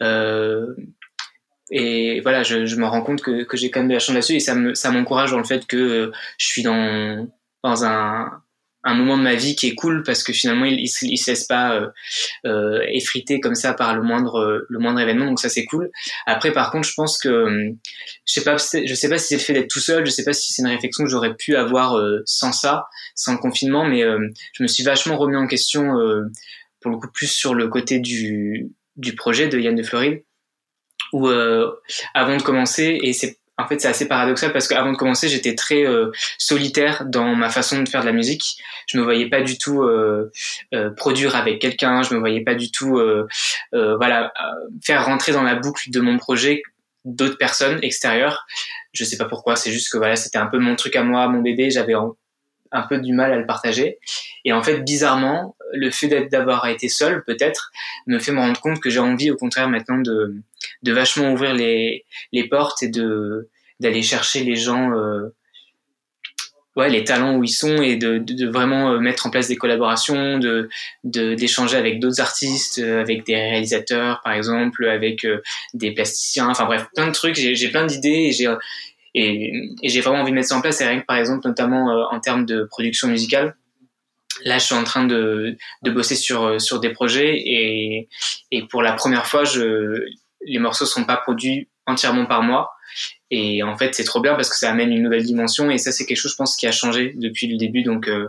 Euh, 0.00 0.76
et 1.70 2.20
voilà, 2.20 2.42
je, 2.42 2.66
je, 2.66 2.76
me 2.76 2.86
rends 2.86 3.02
compte 3.02 3.22
que, 3.22 3.44
que 3.44 3.56
j'ai 3.56 3.70
quand 3.70 3.80
même 3.80 3.88
de 3.88 3.94
la 3.94 3.98
chance 3.98 4.14
là-dessus 4.14 4.34
et 4.34 4.40
ça 4.40 4.54
me, 4.54 4.74
ça 4.74 4.90
m'encourage 4.90 5.30
dans 5.30 5.38
le 5.38 5.44
fait 5.44 5.66
que 5.66 6.12
je 6.38 6.46
suis 6.46 6.62
dans, 6.62 7.26
dans 7.62 7.84
un, 7.84 8.30
un 8.84 8.94
moment 8.94 9.16
de 9.16 9.22
ma 9.22 9.34
vie 9.34 9.56
qui 9.56 9.68
est 9.68 9.74
cool 9.74 10.02
parce 10.02 10.22
que 10.22 10.32
finalement 10.32 10.66
il, 10.66 10.78
il, 10.78 10.88
se 10.88 11.30
laisse 11.30 11.44
pas 11.44 11.74
euh, 11.74 11.88
euh, 12.46 12.80
effriter 12.88 13.40
comme 13.40 13.54
ça 13.54 13.72
par 13.72 13.96
le 13.96 14.02
moindre 14.02 14.66
le 14.68 14.78
moindre 14.78 15.00
événement 15.00 15.24
donc 15.24 15.40
ça 15.40 15.48
c'est 15.48 15.64
cool. 15.64 15.90
Après 16.26 16.52
par 16.52 16.70
contre 16.70 16.86
je 16.86 16.92
pense 16.94 17.18
que 17.18 17.28
euh, 17.28 17.70
je 18.26 18.32
sais 18.32 18.44
pas 18.44 18.56
je 18.58 18.94
sais 18.94 19.08
pas 19.08 19.18
si 19.18 19.28
c'est 19.28 19.36
le 19.36 19.40
fait 19.40 19.52
d'être 19.54 19.70
tout 19.70 19.80
seul 19.80 20.04
je 20.04 20.10
sais 20.10 20.24
pas 20.24 20.34
si 20.34 20.52
c'est 20.52 20.62
une 20.62 20.68
réflexion 20.68 21.04
que 21.04 21.10
j'aurais 21.10 21.34
pu 21.34 21.56
avoir 21.56 21.96
euh, 21.96 22.22
sans 22.26 22.52
ça 22.52 22.86
sans 23.14 23.32
le 23.32 23.38
confinement 23.38 23.86
mais 23.86 24.04
euh, 24.04 24.18
je 24.52 24.62
me 24.62 24.68
suis 24.68 24.84
vachement 24.84 25.16
remis 25.16 25.36
en 25.36 25.46
question 25.46 25.94
pour 26.80 26.90
le 26.90 26.98
coup 26.98 27.08
plus 27.12 27.28
sur 27.28 27.54
le 27.54 27.68
côté 27.68 27.98
du 27.98 28.70
du 28.96 29.14
projet 29.14 29.48
de 29.48 29.58
Yann 29.58 29.74
de 29.74 29.82
Floride 29.82 30.22
où 31.14 31.28
avant 32.14 32.36
de 32.36 32.42
commencer 32.42 32.98
et 33.02 33.12
c'est 33.12 33.38
en 33.56 33.68
fait, 33.68 33.80
c'est 33.80 33.88
assez 33.88 34.08
paradoxal 34.08 34.52
parce 34.52 34.66
qu'avant 34.66 34.92
de 34.92 34.96
commencer, 34.96 35.28
j'étais 35.28 35.54
très 35.54 35.86
euh, 35.86 36.10
solitaire 36.38 37.04
dans 37.06 37.36
ma 37.36 37.50
façon 37.50 37.82
de 37.82 37.88
faire 37.88 38.00
de 38.00 38.06
la 38.06 38.12
musique. 38.12 38.56
Je 38.86 38.98
me 38.98 39.04
voyais 39.04 39.28
pas 39.28 39.42
du 39.42 39.58
tout 39.58 39.82
euh, 39.82 40.32
euh, 40.74 40.90
produire 40.90 41.36
avec 41.36 41.60
quelqu'un. 41.60 42.02
Je 42.02 42.14
me 42.14 42.18
voyais 42.18 42.40
pas 42.40 42.54
du 42.54 42.70
tout, 42.72 43.00
voilà, 43.72 44.32
faire 44.82 45.04
rentrer 45.06 45.32
dans 45.32 45.42
la 45.42 45.54
boucle 45.54 45.90
de 45.90 46.00
mon 46.00 46.18
projet 46.18 46.62
d'autres 47.04 47.38
personnes 47.38 47.78
extérieures. 47.82 48.46
Je 48.92 49.04
sais 49.04 49.16
pas 49.16 49.26
pourquoi. 49.26 49.56
C'est 49.56 49.70
juste 49.70 49.92
que 49.92 49.98
voilà, 49.98 50.16
c'était 50.16 50.38
un 50.38 50.46
peu 50.46 50.58
mon 50.58 50.74
truc 50.74 50.96
à 50.96 51.04
moi, 51.04 51.28
mon 51.28 51.40
bébé. 51.40 51.70
J'avais 51.70 51.94
un 51.94 52.82
peu 52.82 52.98
du 52.98 53.12
mal 53.12 53.32
à 53.32 53.36
le 53.36 53.46
partager. 53.46 53.98
Et 54.44 54.52
en 54.52 54.62
fait, 54.62 54.80
bizarrement, 54.80 55.54
le 55.72 55.90
fait 55.90 56.08
d'avoir 56.28 56.66
été 56.66 56.88
seul, 56.88 57.22
peut-être, 57.24 57.70
me 58.06 58.18
fait 58.18 58.32
me 58.32 58.40
rendre 58.40 58.60
compte 58.60 58.80
que 58.80 58.90
j'ai 58.90 59.00
envie, 59.00 59.30
au 59.30 59.36
contraire, 59.36 59.68
maintenant 59.68 59.98
de, 59.98 60.34
de 60.82 60.92
vachement 60.92 61.32
ouvrir 61.32 61.54
les, 61.54 62.04
les 62.32 62.48
portes 62.48 62.82
et 62.82 62.88
de 62.88 63.48
d'aller 63.80 64.02
chercher 64.02 64.44
les 64.44 64.56
gens, 64.56 64.92
euh, 64.92 65.34
ouais, 66.76 66.88
les 66.90 67.04
talents 67.04 67.36
où 67.36 67.44
ils 67.44 67.48
sont 67.48 67.82
et 67.82 67.96
de, 67.96 68.18
de, 68.18 68.48
vraiment 68.48 68.92
euh, 68.92 68.98
mettre 68.98 69.26
en 69.26 69.30
place 69.30 69.48
des 69.48 69.56
collaborations, 69.56 70.38
de 70.38 70.68
d'échanger 71.04 71.76
avec 71.76 72.00
d'autres 72.00 72.20
artistes, 72.20 72.78
euh, 72.78 73.00
avec 73.00 73.24
des 73.26 73.34
réalisateurs, 73.34 74.20
par 74.22 74.32
exemple, 74.32 74.86
avec 74.86 75.24
euh, 75.24 75.40
des 75.74 75.92
plasticiens, 75.92 76.48
enfin 76.48 76.64
bref, 76.64 76.86
plein 76.94 77.06
de 77.06 77.12
trucs. 77.12 77.36
J'ai 77.36 77.68
plein 77.68 77.86
d'idées 77.86 78.28
et 78.28 78.32
j'ai 78.32 78.52
et, 79.16 79.52
et 79.82 79.88
j'ai 79.88 80.00
vraiment 80.00 80.22
envie 80.22 80.32
de 80.32 80.36
mettre 80.36 80.48
ça 80.48 80.56
en 80.56 80.60
place. 80.60 80.80
Et 80.80 80.86
rien 80.86 81.00
que 81.00 81.06
par 81.06 81.16
exemple, 81.16 81.46
notamment 81.46 82.08
en 82.10 82.20
termes 82.20 82.46
de 82.46 82.64
production 82.64 83.08
musicale, 83.08 83.54
là 84.44 84.58
je 84.58 84.64
suis 84.64 84.74
en 84.74 84.84
train 84.84 85.06
de, 85.06 85.56
de 85.82 85.90
bosser 85.90 86.16
sur 86.16 86.60
sur 86.60 86.80
des 86.80 86.90
projets 86.90 87.36
et 87.36 88.08
et 88.50 88.62
pour 88.66 88.82
la 88.82 88.92
première 88.92 89.26
fois 89.26 89.44
je 89.44 90.04
les 90.46 90.58
morceaux 90.58 90.86
sont 90.86 91.04
pas 91.04 91.16
produits 91.16 91.68
entièrement 91.86 92.26
par 92.26 92.42
moi. 92.42 92.70
Et 93.30 93.62
en 93.62 93.76
fait 93.76 93.94
c'est 93.94 94.04
trop 94.04 94.20
bien 94.20 94.34
parce 94.34 94.48
que 94.48 94.56
ça 94.56 94.70
amène 94.70 94.92
une 94.92 95.02
nouvelle 95.02 95.24
dimension. 95.24 95.70
Et 95.70 95.78
ça 95.78 95.90
c'est 95.90 96.06
quelque 96.06 96.18
chose 96.18 96.32
je 96.32 96.36
pense 96.36 96.56
qui 96.56 96.66
a 96.66 96.72
changé 96.72 97.12
depuis 97.16 97.48
le 97.48 97.56
début. 97.56 97.82
Donc 97.82 98.08
euh, 98.08 98.28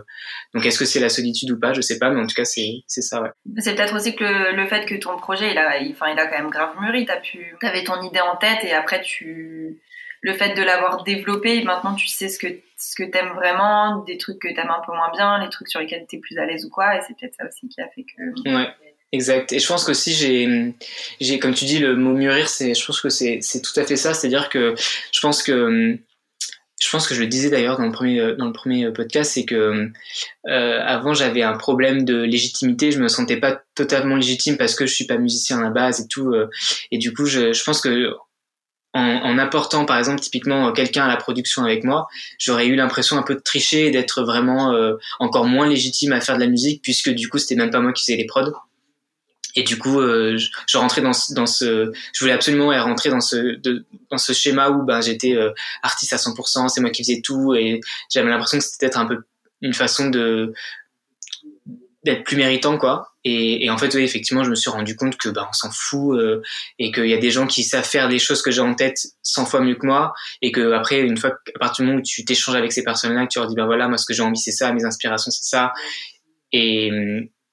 donc 0.54 0.66
est-ce 0.66 0.78
que 0.78 0.84
c'est 0.84 1.00
la 1.00 1.08
solitude 1.08 1.50
ou 1.50 1.60
pas? 1.60 1.72
Je 1.72 1.80
sais 1.80 1.98
pas. 1.98 2.10
Mais 2.10 2.20
en 2.20 2.26
tout 2.26 2.34
cas 2.34 2.44
c'est 2.44 2.82
c'est 2.86 3.02
ça 3.02 3.22
ouais. 3.22 3.30
C'est 3.58 3.74
peut-être 3.74 3.94
aussi 3.94 4.16
que 4.16 4.24
le, 4.24 4.56
le, 4.56 4.66
fait 4.66 4.84
que 4.86 4.96
ton 4.96 5.16
projet 5.16 5.52
il 5.52 5.58
a 5.58 5.78
enfin 5.90 6.10
il 6.12 6.18
a 6.18 6.26
quand 6.26 6.38
même 6.38 6.50
grave 6.50 6.74
mûri. 6.80 7.06
T'as 7.06 7.20
pu 7.20 7.54
t'avais 7.60 7.84
ton 7.84 8.02
idée 8.02 8.20
en 8.20 8.36
tête 8.36 8.64
et 8.64 8.72
après 8.72 9.00
tu 9.02 9.80
le 10.22 10.32
fait 10.32 10.54
de 10.54 10.62
l'avoir 10.62 11.04
développé 11.04 11.62
maintenant 11.62 11.94
tu 11.94 12.08
sais 12.08 12.28
ce 12.28 12.38
que 12.38 12.48
ce 12.76 12.96
que 12.96 13.08
t'aimes 13.08 13.32
vraiment 13.34 14.02
des 14.04 14.18
trucs 14.18 14.40
que 14.40 14.52
t'aimes 14.52 14.70
un 14.70 14.82
peu 14.84 14.92
moins 14.92 15.10
bien 15.12 15.38
les 15.42 15.48
trucs 15.50 15.68
sur 15.68 15.80
lesquels 15.80 16.04
t'es 16.08 16.18
plus 16.18 16.36
à 16.38 16.46
l'aise 16.46 16.64
ou 16.64 16.70
quoi. 16.70 16.96
Et 16.96 17.00
c'est 17.06 17.16
peut-être 17.16 17.34
ça 17.34 17.46
aussi 17.46 17.68
qui 17.68 17.80
a 17.80 17.88
fait 17.88 18.04
que 18.04 18.50
ouais 18.50 18.68
Exact. 19.16 19.50
Et 19.54 19.58
je 19.58 19.66
pense 19.66 19.84
qu'aussi 19.84 20.12
j'ai, 20.12 20.74
j'ai, 21.22 21.38
comme 21.38 21.54
tu 21.54 21.64
dis, 21.64 21.78
le 21.78 21.96
mot 21.96 22.12
mûrir, 22.12 22.50
c'est, 22.50 22.74
je 22.74 22.84
pense 22.84 23.00
que 23.00 23.08
c'est, 23.08 23.38
c'est 23.40 23.62
tout 23.62 23.72
à 23.80 23.84
fait 23.84 23.96
ça. 23.96 24.12
C'est-à-dire 24.12 24.50
que 24.50 24.74
je 25.10 25.20
pense 25.20 25.42
que, 25.42 25.98
je 26.78 26.90
pense 26.90 27.08
que 27.08 27.14
je 27.14 27.20
le 27.22 27.26
disais 27.26 27.48
d'ailleurs 27.48 27.78
dans 27.78 27.86
le 27.86 27.92
premier, 27.92 28.34
dans 28.36 28.44
le 28.44 28.52
premier 28.52 28.92
podcast, 28.92 29.32
c'est 29.32 29.46
que 29.46 29.90
euh, 30.48 30.80
avant 30.84 31.14
j'avais 31.14 31.42
un 31.42 31.56
problème 31.56 32.04
de 32.04 32.24
légitimité. 32.24 32.92
Je 32.92 33.00
me 33.00 33.08
sentais 33.08 33.38
pas 33.38 33.62
totalement 33.74 34.16
légitime 34.16 34.58
parce 34.58 34.74
que 34.74 34.84
je 34.84 34.92
suis 34.92 35.06
pas 35.06 35.16
musicien 35.16 35.60
à 35.60 35.62
la 35.62 35.70
base 35.70 36.00
et 36.00 36.08
tout. 36.08 36.34
Euh, 36.34 36.50
et 36.90 36.98
du 36.98 37.14
coup, 37.14 37.24
je, 37.24 37.54
je 37.54 37.64
pense 37.64 37.80
que 37.80 38.12
en, 38.92 39.00
en, 39.00 39.38
apportant 39.38 39.86
par 39.86 39.96
exemple 39.96 40.20
typiquement 40.20 40.72
quelqu'un 40.72 41.04
à 41.04 41.08
la 41.08 41.16
production 41.16 41.64
avec 41.64 41.84
moi, 41.84 42.06
j'aurais 42.38 42.66
eu 42.66 42.74
l'impression 42.74 43.16
un 43.16 43.22
peu 43.22 43.34
de 43.34 43.40
tricher 43.40 43.86
et 43.86 43.90
d'être 43.90 44.22
vraiment 44.22 44.74
euh, 44.74 44.96
encore 45.20 45.46
moins 45.46 45.66
légitime 45.66 46.12
à 46.12 46.20
faire 46.20 46.34
de 46.34 46.40
la 46.42 46.48
musique 46.48 46.82
puisque 46.82 47.08
du 47.08 47.30
coup 47.30 47.38
c'était 47.38 47.54
même 47.54 47.70
pas 47.70 47.80
moi 47.80 47.94
qui 47.94 48.04
faisais 48.04 48.18
les 48.18 48.26
prods. 48.26 48.52
Et 49.56 49.62
du 49.62 49.78
coup, 49.78 50.00
euh, 50.00 50.36
je, 50.36 50.50
je, 50.66 50.76
rentrais 50.76 51.00
dans 51.00 51.12
dans 51.30 51.46
ce, 51.46 51.90
je 52.12 52.20
voulais 52.20 52.34
absolument 52.34 52.68
rentrer 52.84 53.08
dans 53.08 53.22
ce, 53.22 53.58
dans 54.10 54.18
ce 54.18 54.32
schéma 54.34 54.68
où 54.68 54.84
ben 54.84 55.00
j'étais 55.00 55.34
euh, 55.34 55.50
artiste 55.82 56.12
à 56.12 56.16
100%, 56.16 56.68
c'est 56.68 56.82
moi 56.82 56.90
qui 56.90 57.02
faisais 57.02 57.22
tout, 57.24 57.54
et 57.54 57.80
j'avais 58.12 58.28
l'impression 58.28 58.58
que 58.58 58.64
c'était 58.64 58.86
peut-être 58.86 58.98
un 58.98 59.06
peu 59.06 59.24
une 59.62 59.72
façon 59.72 60.10
de 60.10 60.52
d'être 62.04 62.22
plus 62.22 62.36
méritant 62.36 62.78
quoi. 62.78 63.08
Et, 63.24 63.64
et, 63.64 63.70
en 63.70 63.78
fait 63.78 63.92
oui 63.94 64.02
effectivement 64.02 64.44
je 64.44 64.50
me 64.50 64.54
suis 64.54 64.70
rendu 64.70 64.94
compte 64.94 65.16
que 65.16 65.28
bah 65.28 65.48
on 65.50 65.52
s'en 65.52 65.72
fout 65.72 66.16
euh, 66.16 66.40
et 66.78 66.92
qu'il 66.92 67.08
y 67.08 67.14
a 67.14 67.18
des 67.18 67.32
gens 67.32 67.48
qui 67.48 67.64
savent 67.64 67.82
faire 67.82 68.08
des 68.08 68.20
choses 68.20 68.42
que 68.42 68.52
j'ai 68.52 68.60
en 68.60 68.74
tête 68.74 68.98
100 69.22 69.46
fois 69.46 69.60
mieux 69.60 69.74
que 69.74 69.86
moi 69.86 70.12
et 70.40 70.52
que 70.52 70.70
après 70.70 71.00
une 71.00 71.16
fois 71.16 71.30
à 71.56 71.58
partir 71.58 71.82
du 71.82 71.88
moment 71.88 72.00
où 72.00 72.04
tu 72.04 72.24
t'échanges 72.24 72.54
avec 72.54 72.70
ces 72.70 72.84
personnes 72.84 73.14
là 73.14 73.26
que 73.26 73.32
tu 73.32 73.40
leur 73.40 73.48
dis 73.48 73.56
ben 73.56 73.66
voilà 73.66 73.88
moi 73.88 73.98
ce 73.98 74.06
que 74.06 74.14
j'ai 74.14 74.22
envie 74.22 74.38
c'est 74.38 74.52
ça 74.52 74.72
mes 74.72 74.84
inspirations 74.84 75.32
c'est 75.32 75.48
ça. 75.48 75.72
Et 76.52 76.92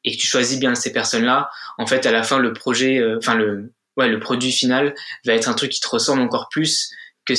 et 0.03 0.15
que 0.15 0.21
tu 0.21 0.27
choisis 0.27 0.59
bien 0.59 0.75
ces 0.75 0.91
personnes 0.91 1.25
là 1.25 1.49
en 1.77 1.87
fait 1.87 2.05
à 2.05 2.11
la 2.11 2.23
fin 2.23 2.39
le 2.39 2.53
projet 2.53 2.99
euh, 2.99 3.17
enfin 3.17 3.35
le 3.35 3.71
ouais 3.97 4.07
le 4.07 4.19
produit 4.19 4.51
final 4.51 4.93
va 5.25 5.33
être 5.33 5.49
un 5.49 5.53
truc 5.53 5.71
qui 5.71 5.79
te 5.79 5.87
ressemble 5.87 6.21
encore 6.21 6.49
plus 6.49 6.91
que 7.25 7.33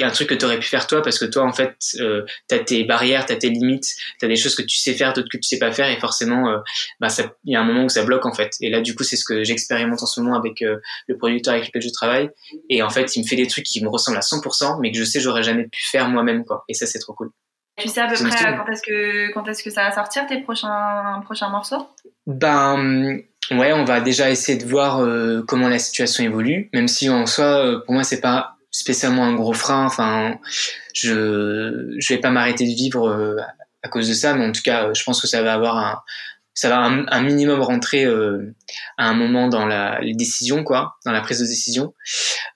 un 0.00 0.10
truc 0.10 0.28
que 0.28 0.34
tu 0.34 0.44
aurais 0.44 0.58
pu 0.58 0.66
faire 0.66 0.86
toi 0.86 1.02
parce 1.02 1.18
que 1.18 1.24
toi 1.24 1.44
en 1.44 1.52
fait 1.52 1.76
euh, 2.00 2.24
tu 2.48 2.54
as 2.54 2.58
tes 2.60 2.84
barrières, 2.84 3.26
tu 3.26 3.32
as 3.32 3.36
tes 3.36 3.50
limites, 3.50 3.94
tu 4.18 4.24
as 4.24 4.28
des 4.28 4.36
choses 4.36 4.54
que 4.54 4.62
tu 4.62 4.76
sais 4.76 4.94
faire, 4.94 5.12
d'autres 5.12 5.28
que 5.30 5.36
tu 5.36 5.44
sais 5.44 5.58
pas 5.58 5.72
faire 5.72 5.88
et 5.88 5.98
forcément 5.98 6.48
euh, 6.48 6.58
bah 7.00 7.08
il 7.44 7.52
y 7.52 7.56
a 7.56 7.60
un 7.60 7.64
moment 7.64 7.84
où 7.84 7.88
ça 7.88 8.04
bloque 8.04 8.26
en 8.26 8.32
fait. 8.32 8.54
Et 8.60 8.70
là 8.70 8.80
du 8.80 8.94
coup, 8.94 9.04
c'est 9.04 9.16
ce 9.16 9.24
que 9.24 9.44
j'expérimente 9.44 10.02
en 10.02 10.06
ce 10.06 10.20
moment 10.20 10.36
avec 10.36 10.62
euh, 10.62 10.78
le 11.08 11.16
producteur 11.16 11.54
avec 11.54 11.66
lequel 11.66 11.82
je 11.82 11.90
travaille 11.90 12.30
et 12.68 12.82
en 12.82 12.90
fait, 12.90 13.16
il 13.16 13.22
me 13.22 13.28
fait 13.28 13.36
des 13.36 13.46
trucs 13.46 13.64
qui 13.64 13.82
me 13.82 13.88
ressemblent 13.88 14.18
à 14.18 14.20
100% 14.20 14.78
mais 14.80 14.92
que 14.92 14.98
je 14.98 15.04
sais 15.04 15.20
j'aurais 15.20 15.42
jamais 15.42 15.64
pu 15.64 15.82
faire 15.90 16.08
moi-même 16.08 16.44
quoi. 16.44 16.64
Et 16.68 16.74
ça 16.74 16.86
c'est 16.86 16.98
trop 16.98 17.14
cool. 17.14 17.30
Tu 17.82 17.88
sais 17.88 18.00
à 18.00 18.06
peu 18.06 18.14
près 18.14 18.56
quand 18.56 18.70
est-ce 18.70 18.82
que 18.82 19.32
quand 19.32 19.48
est-ce 19.48 19.62
que 19.62 19.70
ça 19.70 19.82
va 19.82 19.92
sortir 19.92 20.26
tes 20.26 20.40
prochains 20.40 21.20
prochains 21.24 21.48
morceaux 21.48 21.88
Ben 22.26 23.18
ouais, 23.50 23.72
on 23.72 23.84
va 23.84 24.00
déjà 24.00 24.30
essayer 24.30 24.58
de 24.58 24.66
voir 24.66 25.00
euh, 25.00 25.42
comment 25.46 25.68
la 25.68 25.78
situation 25.78 26.24
évolue, 26.24 26.70
même 26.72 26.88
si 26.88 27.10
en 27.10 27.26
soi 27.26 27.82
pour 27.84 27.94
moi 27.94 28.04
c'est 28.04 28.20
pas 28.20 28.56
spécialement 28.72 29.24
un 29.24 29.34
gros 29.34 29.52
frein. 29.52 29.86
Enfin, 29.86 30.38
je 30.92 31.94
je 31.98 32.14
vais 32.14 32.20
pas 32.20 32.30
m'arrêter 32.30 32.64
de 32.64 32.74
vivre 32.74 33.08
euh, 33.08 33.36
à 33.82 33.88
cause 33.88 34.08
de 34.08 34.14
ça, 34.14 34.34
mais 34.34 34.44
en 34.44 34.52
tout 34.52 34.62
cas, 34.62 34.92
je 34.92 35.04
pense 35.04 35.20
que 35.20 35.28
ça 35.28 35.42
va 35.42 35.54
avoir 35.54 35.76
un 35.76 36.00
ça 36.54 36.68
va 36.68 36.80
un, 36.80 37.22
minimum 37.22 37.60
rentrer 37.62 38.04
euh, 38.04 38.54
à 38.98 39.08
un 39.08 39.14
moment 39.14 39.48
dans 39.48 39.64
la 39.64 40.00
les 40.02 40.14
décisions 40.14 40.64
quoi, 40.64 40.96
dans 41.06 41.12
la 41.12 41.22
prise 41.22 41.40
de 41.40 41.46
décision. 41.46 41.94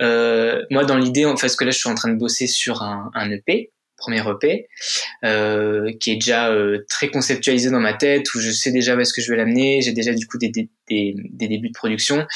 Euh, 0.02 0.62
moi, 0.70 0.84
dans 0.84 0.98
l'idée, 0.98 1.24
en 1.24 1.36
fait, 1.36 1.48
ce 1.48 1.56
que 1.56 1.64
là, 1.64 1.70
je 1.70 1.78
suis 1.78 1.88
en 1.88 1.94
train 1.94 2.10
de 2.10 2.18
bosser 2.18 2.46
sur 2.46 2.82
un, 2.82 3.10
un 3.14 3.30
EP 3.30 3.72
premier 3.96 4.22
EP, 4.28 4.68
euh, 5.24 5.92
qui 6.00 6.12
est 6.12 6.16
déjà 6.16 6.50
euh, 6.50 6.84
très 6.88 7.08
conceptualisé 7.08 7.70
dans 7.70 7.80
ma 7.80 7.94
tête, 7.94 8.32
où 8.34 8.40
je 8.40 8.50
sais 8.50 8.70
déjà 8.70 8.96
où 8.96 9.00
est-ce 9.00 9.12
que 9.12 9.22
je 9.22 9.30
vais 9.30 9.36
l'amener, 9.36 9.80
j'ai 9.82 9.92
déjà 9.92 10.12
du 10.12 10.26
coup 10.26 10.38
des, 10.38 10.48
des, 10.48 10.68
des, 10.88 11.14
des, 11.30 11.48
débuts 11.48 11.68
de 11.68 11.74
production. 11.74 12.26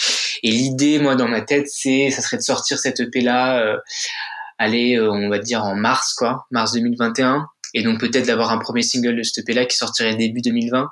Et 0.43 0.51
l'idée, 0.51 0.99
moi, 0.99 1.17
dans 1.17 1.29
ma 1.29 1.41
tête, 1.41 1.69
c'est, 1.69 2.11
ça 2.11 2.23
serait 2.23 2.39
de 2.39 2.43
sortir 2.43 2.79
cette 2.79 3.01
EP-là, 3.01 3.61
euh, 3.61 3.77
aller, 4.59 4.97
euh, 4.97 5.11
on 5.11 5.29
va 5.29 5.39
dire, 5.39 5.65
en 5.65 5.75
mars, 5.75 6.15
quoi, 6.15 6.47
mars 6.51 6.73
2021, 6.73 7.47
et 7.75 7.83
donc 7.83 8.01
peut-être 8.01 8.27
d'avoir 8.27 8.51
un 8.51 8.59
premier 8.59 8.83
single 8.83 9.17
de 9.17 9.23
cette 9.23 9.39
EP-là 9.39 9.65
qui 9.65 9.77
sortirait 9.77 10.17
début 10.17 10.41
2020 10.41 10.89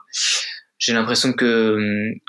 j'ai 0.79 0.93
l'impression 0.93 1.33
que 1.33 1.77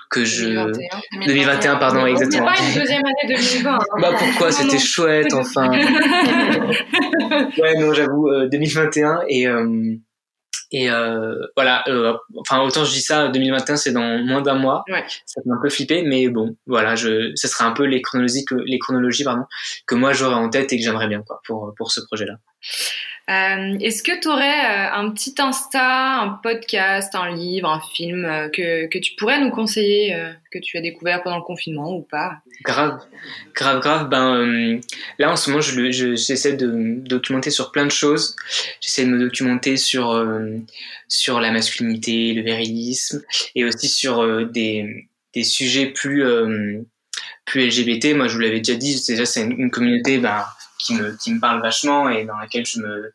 que 0.10 0.26
je 0.26 0.46
2021, 0.46 1.26
2021 1.28 1.76
pardon 1.78 2.06
exactement. 2.08 2.50
C'est 2.56 2.64
pas 2.64 2.70
une 2.70 2.80
deuxième 2.80 3.02
année 3.06 3.36
2020. 3.36 3.74
Hein. 3.74 3.80
bah 4.02 4.12
pourquoi? 4.18 4.52
C'était 4.52 4.80
chouette 4.80 5.34
enfin. 5.34 5.70
ouais 7.58 7.76
non 7.80 7.94
j'avoue 7.94 8.28
2021 8.52 9.08
euh, 9.08 9.20
et 9.28 9.48
euh, 9.48 9.96
et 10.72 10.90
euh, 10.92 11.36
voilà 11.56 11.84
euh, 11.88 12.16
enfin 12.38 12.62
autant 12.62 12.86
je 12.86 12.92
dis 12.92 13.02
ça 13.02 13.28
2021 13.30 13.76
c'est 13.76 13.92
dans 13.92 14.18
moins 14.20 14.42
d'un 14.42 14.56
mois. 14.56 14.84
Ouais. 14.90 15.04
Ça 15.26 15.42
fait 15.42 15.50
un 15.50 15.60
peu 15.62 15.70
flipper 15.70 16.04
mais 16.04 16.28
bon 16.30 16.56
voilà 16.68 16.96
je 16.96 17.32
ce 17.36 17.48
serait 17.48 17.66
un 17.66 17.72
peu 17.72 17.84
les 17.86 18.02
chronologies 18.02 18.46
que 18.46 18.56
les 18.56 18.80
chronologies 18.80 19.24
pardon 19.24 19.46
que 19.88 19.96
moi 19.96 20.14
j'aurais 20.14 20.36
en 20.36 20.50
tête 20.50 20.72
et 20.74 20.78
que 20.78 20.84
j'aimerais 20.84 21.08
bien 21.08 21.24
quoi 21.24 21.42
pour 21.46 21.74
pour 21.78 21.92
ce 21.92 22.02
projet 22.02 22.26
là. 22.26 22.36
Euh, 23.30 23.78
Est-ce 23.80 24.02
que 24.02 24.20
tu 24.20 24.28
aurais 24.28 24.66
euh, 24.66 24.92
un 24.92 25.12
petit 25.12 25.36
Insta, 25.38 26.22
un 26.22 26.30
podcast, 26.42 27.14
un 27.14 27.36
livre, 27.36 27.70
un 27.70 27.80
film 27.94 28.26
euh, 28.26 28.50
que, 28.50 28.88
que 28.88 28.98
tu 28.98 29.14
pourrais 29.18 29.40
nous 29.40 29.52
conseiller, 29.52 30.16
euh, 30.16 30.32
que 30.52 30.58
tu 30.58 30.78
as 30.78 30.82
découvert 30.82 31.22
pendant 31.22 31.38
le 31.38 31.44
confinement 31.44 31.96
ou 31.96 32.02
pas? 32.02 32.38
Grave, 32.64 33.00
grave, 33.54 33.82
grave. 33.82 34.10
Ben 34.10 34.36
euh, 34.36 34.80
là 35.20 35.32
en 35.32 35.36
ce 35.36 35.52
moment, 35.52 35.62
je 35.62 35.92
j'essaie 36.16 36.54
de 36.54 36.72
me 36.72 37.08
documenter 37.08 37.52
sur 37.52 37.72
plein 37.72 37.86
de 37.86 37.92
choses. 37.92 38.36
J'essaie 38.82 39.06
de 39.06 39.12
me 39.12 39.20
documenter 39.20 39.78
sur 39.78 40.12
sur 41.08 41.40
la 41.40 41.52
masculinité, 41.52 42.34
le 42.34 42.44
virilisme, 42.44 43.24
et 43.56 43.66
aussi 43.66 43.88
sur 43.88 44.48
des 44.48 45.08
des 45.34 45.44
sujets 45.44 45.88
plus 45.88 46.24
plus 47.46 47.68
LGBT. 47.68 48.16
Moi, 48.16 48.28
je 48.28 48.34
vous 48.34 48.40
l'avais 48.40 48.60
déjà 48.60 48.78
dit. 48.78 49.04
Déjà, 49.08 49.26
c'est 49.26 49.44
une, 49.44 49.60
une, 49.60 49.72
communauté 49.72 50.18
ben, 50.18 50.46
qui 50.80 50.94
me 50.96 51.16
qui 51.18 51.34
me 51.34 51.40
parle 51.40 51.62
vachement 51.62 52.10
et 52.10 52.26
dans 52.26 52.38
laquelle 52.38 52.66
je 52.66 52.80
me 52.80 53.14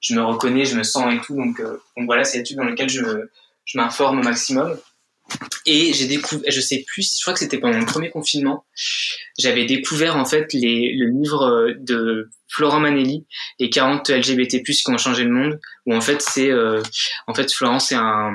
je 0.00 0.14
me 0.14 0.22
reconnais, 0.22 0.64
je 0.64 0.76
me 0.76 0.82
sens 0.82 1.12
et 1.12 1.20
tout. 1.20 1.36
Donc, 1.36 1.60
euh, 1.60 1.78
donc 1.96 2.06
voilà, 2.06 2.24
c'est 2.24 2.38
l'étude 2.38 2.56
dans 2.56 2.64
laquelle 2.64 2.88
je, 2.88 3.02
je 3.64 3.78
m'informe 3.78 4.20
au 4.20 4.22
maximum. 4.22 4.76
Et 5.66 5.92
j'ai 5.92 6.06
découvert, 6.06 6.50
je 6.50 6.60
sais 6.60 6.84
plus, 6.86 7.16
je 7.18 7.22
crois 7.22 7.34
que 7.34 7.40
c'était 7.40 7.58
pendant 7.58 7.78
le 7.78 7.86
premier 7.86 8.10
confinement, 8.10 8.64
j'avais 9.38 9.64
découvert 9.64 10.16
en 10.16 10.24
fait 10.24 10.46
le 10.52 11.20
livre 11.20 11.74
de 11.78 12.30
Florent 12.48 12.80
Manelli, 12.80 13.26
les 13.58 13.68
40 13.68 14.08
LGBT+, 14.08 14.62
qui 14.62 14.82
ont 14.88 14.98
changé 14.98 15.24
le 15.24 15.32
monde, 15.32 15.58
où 15.86 15.94
en 15.94 16.00
fait 16.00 16.22
c'est, 16.22 16.50
euh, 16.50 16.80
en 17.26 17.34
fait 17.34 17.52
Florent 17.52 17.80
c'est 17.80 17.96
un, 17.96 18.32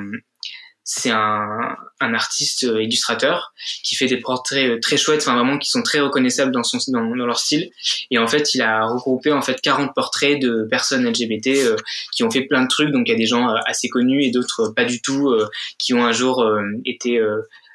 c'est 0.93 1.10
un, 1.10 1.77
un, 2.01 2.13
artiste 2.13 2.65
euh, 2.65 2.83
illustrateur 2.83 3.53
qui 3.81 3.95
fait 3.95 4.07
des 4.07 4.17
portraits 4.17 4.69
euh, 4.69 4.79
très 4.81 4.98
chouettes, 4.98 5.21
enfin 5.21 5.36
vraiment 5.36 5.57
qui 5.57 5.69
sont 5.69 5.81
très 5.83 6.01
reconnaissables 6.01 6.51
dans 6.51 6.63
son 6.63 6.79
dans, 6.91 7.01
leur 7.01 7.39
style. 7.39 7.71
Et 8.12 8.19
en 8.19 8.27
fait, 8.27 8.53
il 8.55 8.62
a 8.62 8.86
regroupé 8.86 9.31
en 9.31 9.41
fait 9.41 9.62
40 9.62 9.95
portraits 9.95 10.41
de 10.41 10.67
personnes 10.69 11.07
LGBT 11.07 11.48
euh, 11.48 11.77
qui 12.12 12.25
ont 12.25 12.29
fait 12.29 12.41
plein 12.41 12.63
de 12.63 12.67
trucs. 12.67 12.91
Donc 12.91 13.07
il 13.07 13.12
y 13.12 13.15
a 13.15 13.17
des 13.17 13.25
gens 13.25 13.48
assez 13.65 13.88
connus 13.88 14.25
et 14.25 14.31
d'autres 14.31 14.74
pas 14.75 14.83
du 14.83 15.01
tout 15.01 15.29
euh, 15.29 15.48
qui 15.77 15.93
ont 15.93 16.03
un 16.03 16.12
jour 16.12 16.45
été 16.83 17.21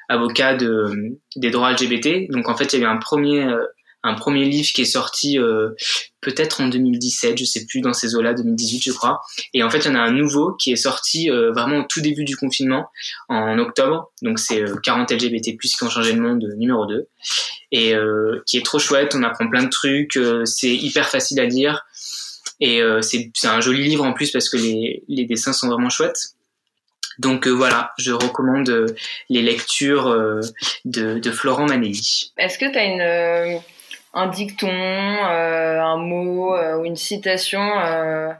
avocats 0.09 0.55
de, 0.55 1.17
des 1.35 1.49
droits 1.49 1.71
LGBT. 1.71 2.29
Donc 2.29 2.49
en 2.49 2.55
fait, 2.55 2.71
il 2.73 2.79
y 2.79 2.83
a 2.83 2.85
eu 2.85 2.89
un 2.89 2.97
premier 2.97 3.47
un 4.07 4.13
premier 4.13 4.45
livre 4.45 4.69
qui 4.73 4.81
est 4.81 4.85
sorti 4.85 5.39
euh, 5.39 5.69
peut-être 6.21 6.61
en 6.61 6.67
2017, 6.67 7.37
je 7.37 7.45
sais 7.45 7.65
plus 7.65 7.81
dans 7.81 7.93
ces 7.93 8.15
eaux-là, 8.15 8.33
2018 8.33 8.83
je 8.83 8.91
crois. 8.91 9.21
Et 9.53 9.63
en 9.63 9.69
fait, 9.69 9.79
il 9.79 9.85
y 9.85 9.89
en 9.89 9.95
a 9.95 9.99
un 9.99 10.11
nouveau 10.11 10.53
qui 10.53 10.71
est 10.71 10.77
sorti 10.77 11.29
euh, 11.29 11.51
vraiment 11.51 11.79
au 11.79 11.83
tout 11.83 12.01
début 12.01 12.25
du 12.25 12.35
confinement, 12.35 12.89
en 13.29 13.57
octobre. 13.59 14.11
Donc 14.21 14.39
c'est 14.39 14.63
40 14.83 15.11
LGBT+ 15.11 15.57
qui 15.57 15.83
ont 15.83 15.89
changé 15.89 16.13
le 16.13 16.21
monde 16.21 16.43
euh, 16.43 16.55
numéro 16.55 16.85
2 16.85 17.07
et 17.71 17.93
qui 18.45 18.57
est 18.57 18.65
trop 18.65 18.79
chouette. 18.79 19.13
On 19.13 19.23
apprend 19.23 19.49
plein 19.49 19.63
de 19.63 19.69
trucs, 19.69 20.17
c'est 20.45 20.73
hyper 20.73 21.09
facile 21.09 21.37
à 21.41 21.45
lire 21.45 21.85
et 22.61 22.81
c'est 23.01 23.29
un 23.43 23.59
joli 23.59 23.83
livre 23.83 24.05
en 24.05 24.13
plus 24.13 24.31
parce 24.31 24.47
que 24.47 24.55
les, 24.55 25.03
les 25.09 25.25
dessins 25.25 25.51
sont 25.51 25.67
vraiment 25.67 25.89
chouettes. 25.89 26.37
Donc 27.19 27.47
euh, 27.47 27.51
voilà, 27.51 27.93
je 27.97 28.11
recommande 28.11 28.69
euh, 28.69 28.85
les 29.29 29.41
lectures 29.41 30.07
euh, 30.07 30.39
de, 30.85 31.19
de, 31.19 31.31
Florent 31.31 31.65
Manelli. 31.65 32.31
Est-ce 32.37 32.57
que 32.59 32.71
tu 32.71 32.77
as 32.77 32.83
une 32.83 33.61
un 34.17 34.27
dicton, 34.27 34.67
euh, 34.67 35.79
un 35.79 35.97
mot 35.97 36.55
euh, 36.55 36.77
ou 36.77 36.85
une 36.85 36.95
citation 36.95 37.61
euh, 37.61 38.31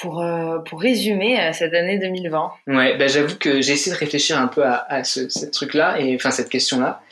pour, 0.00 0.24
pour 0.66 0.80
résumer 0.80 1.52
cette 1.52 1.74
année 1.74 1.98
2020 1.98 2.52
Ouais, 2.68 2.96
bah, 2.96 3.06
j'avoue 3.06 3.36
que 3.36 3.60
j'ai 3.60 3.74
essayé 3.74 3.94
de 3.94 4.00
réfléchir 4.00 4.38
un 4.38 4.48
peu 4.48 4.64
à, 4.64 4.84
à 4.88 5.04
ce, 5.04 5.28
ce 5.28 5.44
truc-là, 5.46 6.00
et 6.00 6.14
enfin 6.14 6.30
cette 6.30 6.48
question-là, 6.48 7.02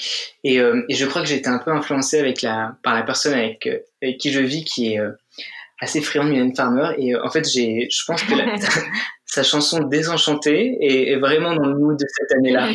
et, 0.43 0.57
et, 0.57 0.95
je 0.95 1.07
crois 1.07 1.23
que 1.23 1.29
j'ai 1.29 1.37
été 1.37 1.49
un 1.49 1.59
peu 1.59 1.71
influencé 1.71 2.19
avec 2.19 2.41
la, 2.43 2.77
par 2.83 2.95
la 2.95 3.03
personne 3.03 3.35
avec, 3.35 3.69
avec 4.03 4.19
qui 4.19 4.33
je 4.33 4.41
vis, 4.41 4.65
qui 4.65 4.95
est 4.95 5.01
assez 5.81 6.01
friand 6.01 6.25
de 6.25 6.31
Mylène 6.31 6.57
Farmer, 6.57 6.95
et 6.99 7.15
en 7.15 7.31
fait, 7.31 7.49
j'ai, 7.49 7.87
je 7.91 8.03
pense 8.07 8.23
que 8.23 8.35
la, 8.35 8.47
sa 9.31 9.45
chanson 9.45 9.85
Désenchantée 9.85 10.77
est, 10.81 11.13
est, 11.13 11.17
vraiment 11.17 11.55
dans 11.55 11.67
le 11.67 11.77
mood 11.77 11.97
de 11.97 12.05
cette 12.09 12.37
année-là. 12.37 12.71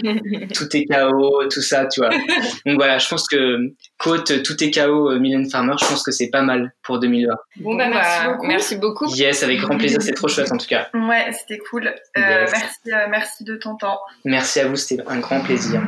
tout 0.56 0.76
est 0.76 0.86
chaos, 0.86 1.44
tout 1.52 1.62
ça, 1.62 1.86
tu 1.86 2.00
vois. 2.00 2.10
Donc 2.66 2.78
voilà, 2.78 2.98
je 2.98 3.10
pense 3.10 3.28
que 3.28 3.74
côte 3.98 4.42
Tout 4.42 4.64
est 4.64 4.72
chaos, 4.72 5.12
euh, 5.12 5.20
Mylène 5.20 5.50
Farmer, 5.50 5.74
je 5.78 5.86
pense 5.86 6.02
que 6.02 6.12
c'est 6.12 6.30
pas 6.30 6.44
mal 6.44 6.74
pour 6.82 7.00
2020. 7.00 7.34
Bon, 7.58 7.76
bah, 7.76 7.90
merci, 7.90 8.28
beaucoup. 8.28 8.48
merci 8.48 8.76
beaucoup. 8.78 9.16
Yes, 9.16 9.44
avec 9.44 9.60
grand 9.60 9.78
plaisir, 9.78 10.02
c'est 10.02 10.14
trop 10.14 10.30
chouette 10.30 10.52
en 10.52 10.58
tout 10.58 10.68
cas. 10.68 10.88
Ouais, 10.94 11.30
c'était 11.34 11.58
cool. 11.58 11.88
Euh, 11.88 12.22
yes. 12.22 12.52
merci, 12.52 12.78
euh, 12.88 13.08
merci 13.10 13.44
de 13.44 13.56
ton 13.58 13.76
temps. 13.76 14.00
Merci 14.24 14.62
à 14.62 14.68
vous, 14.68 14.78
c'était 14.78 15.04
un 15.08 15.20
grand 15.20 15.42
plaisir. 15.42 15.82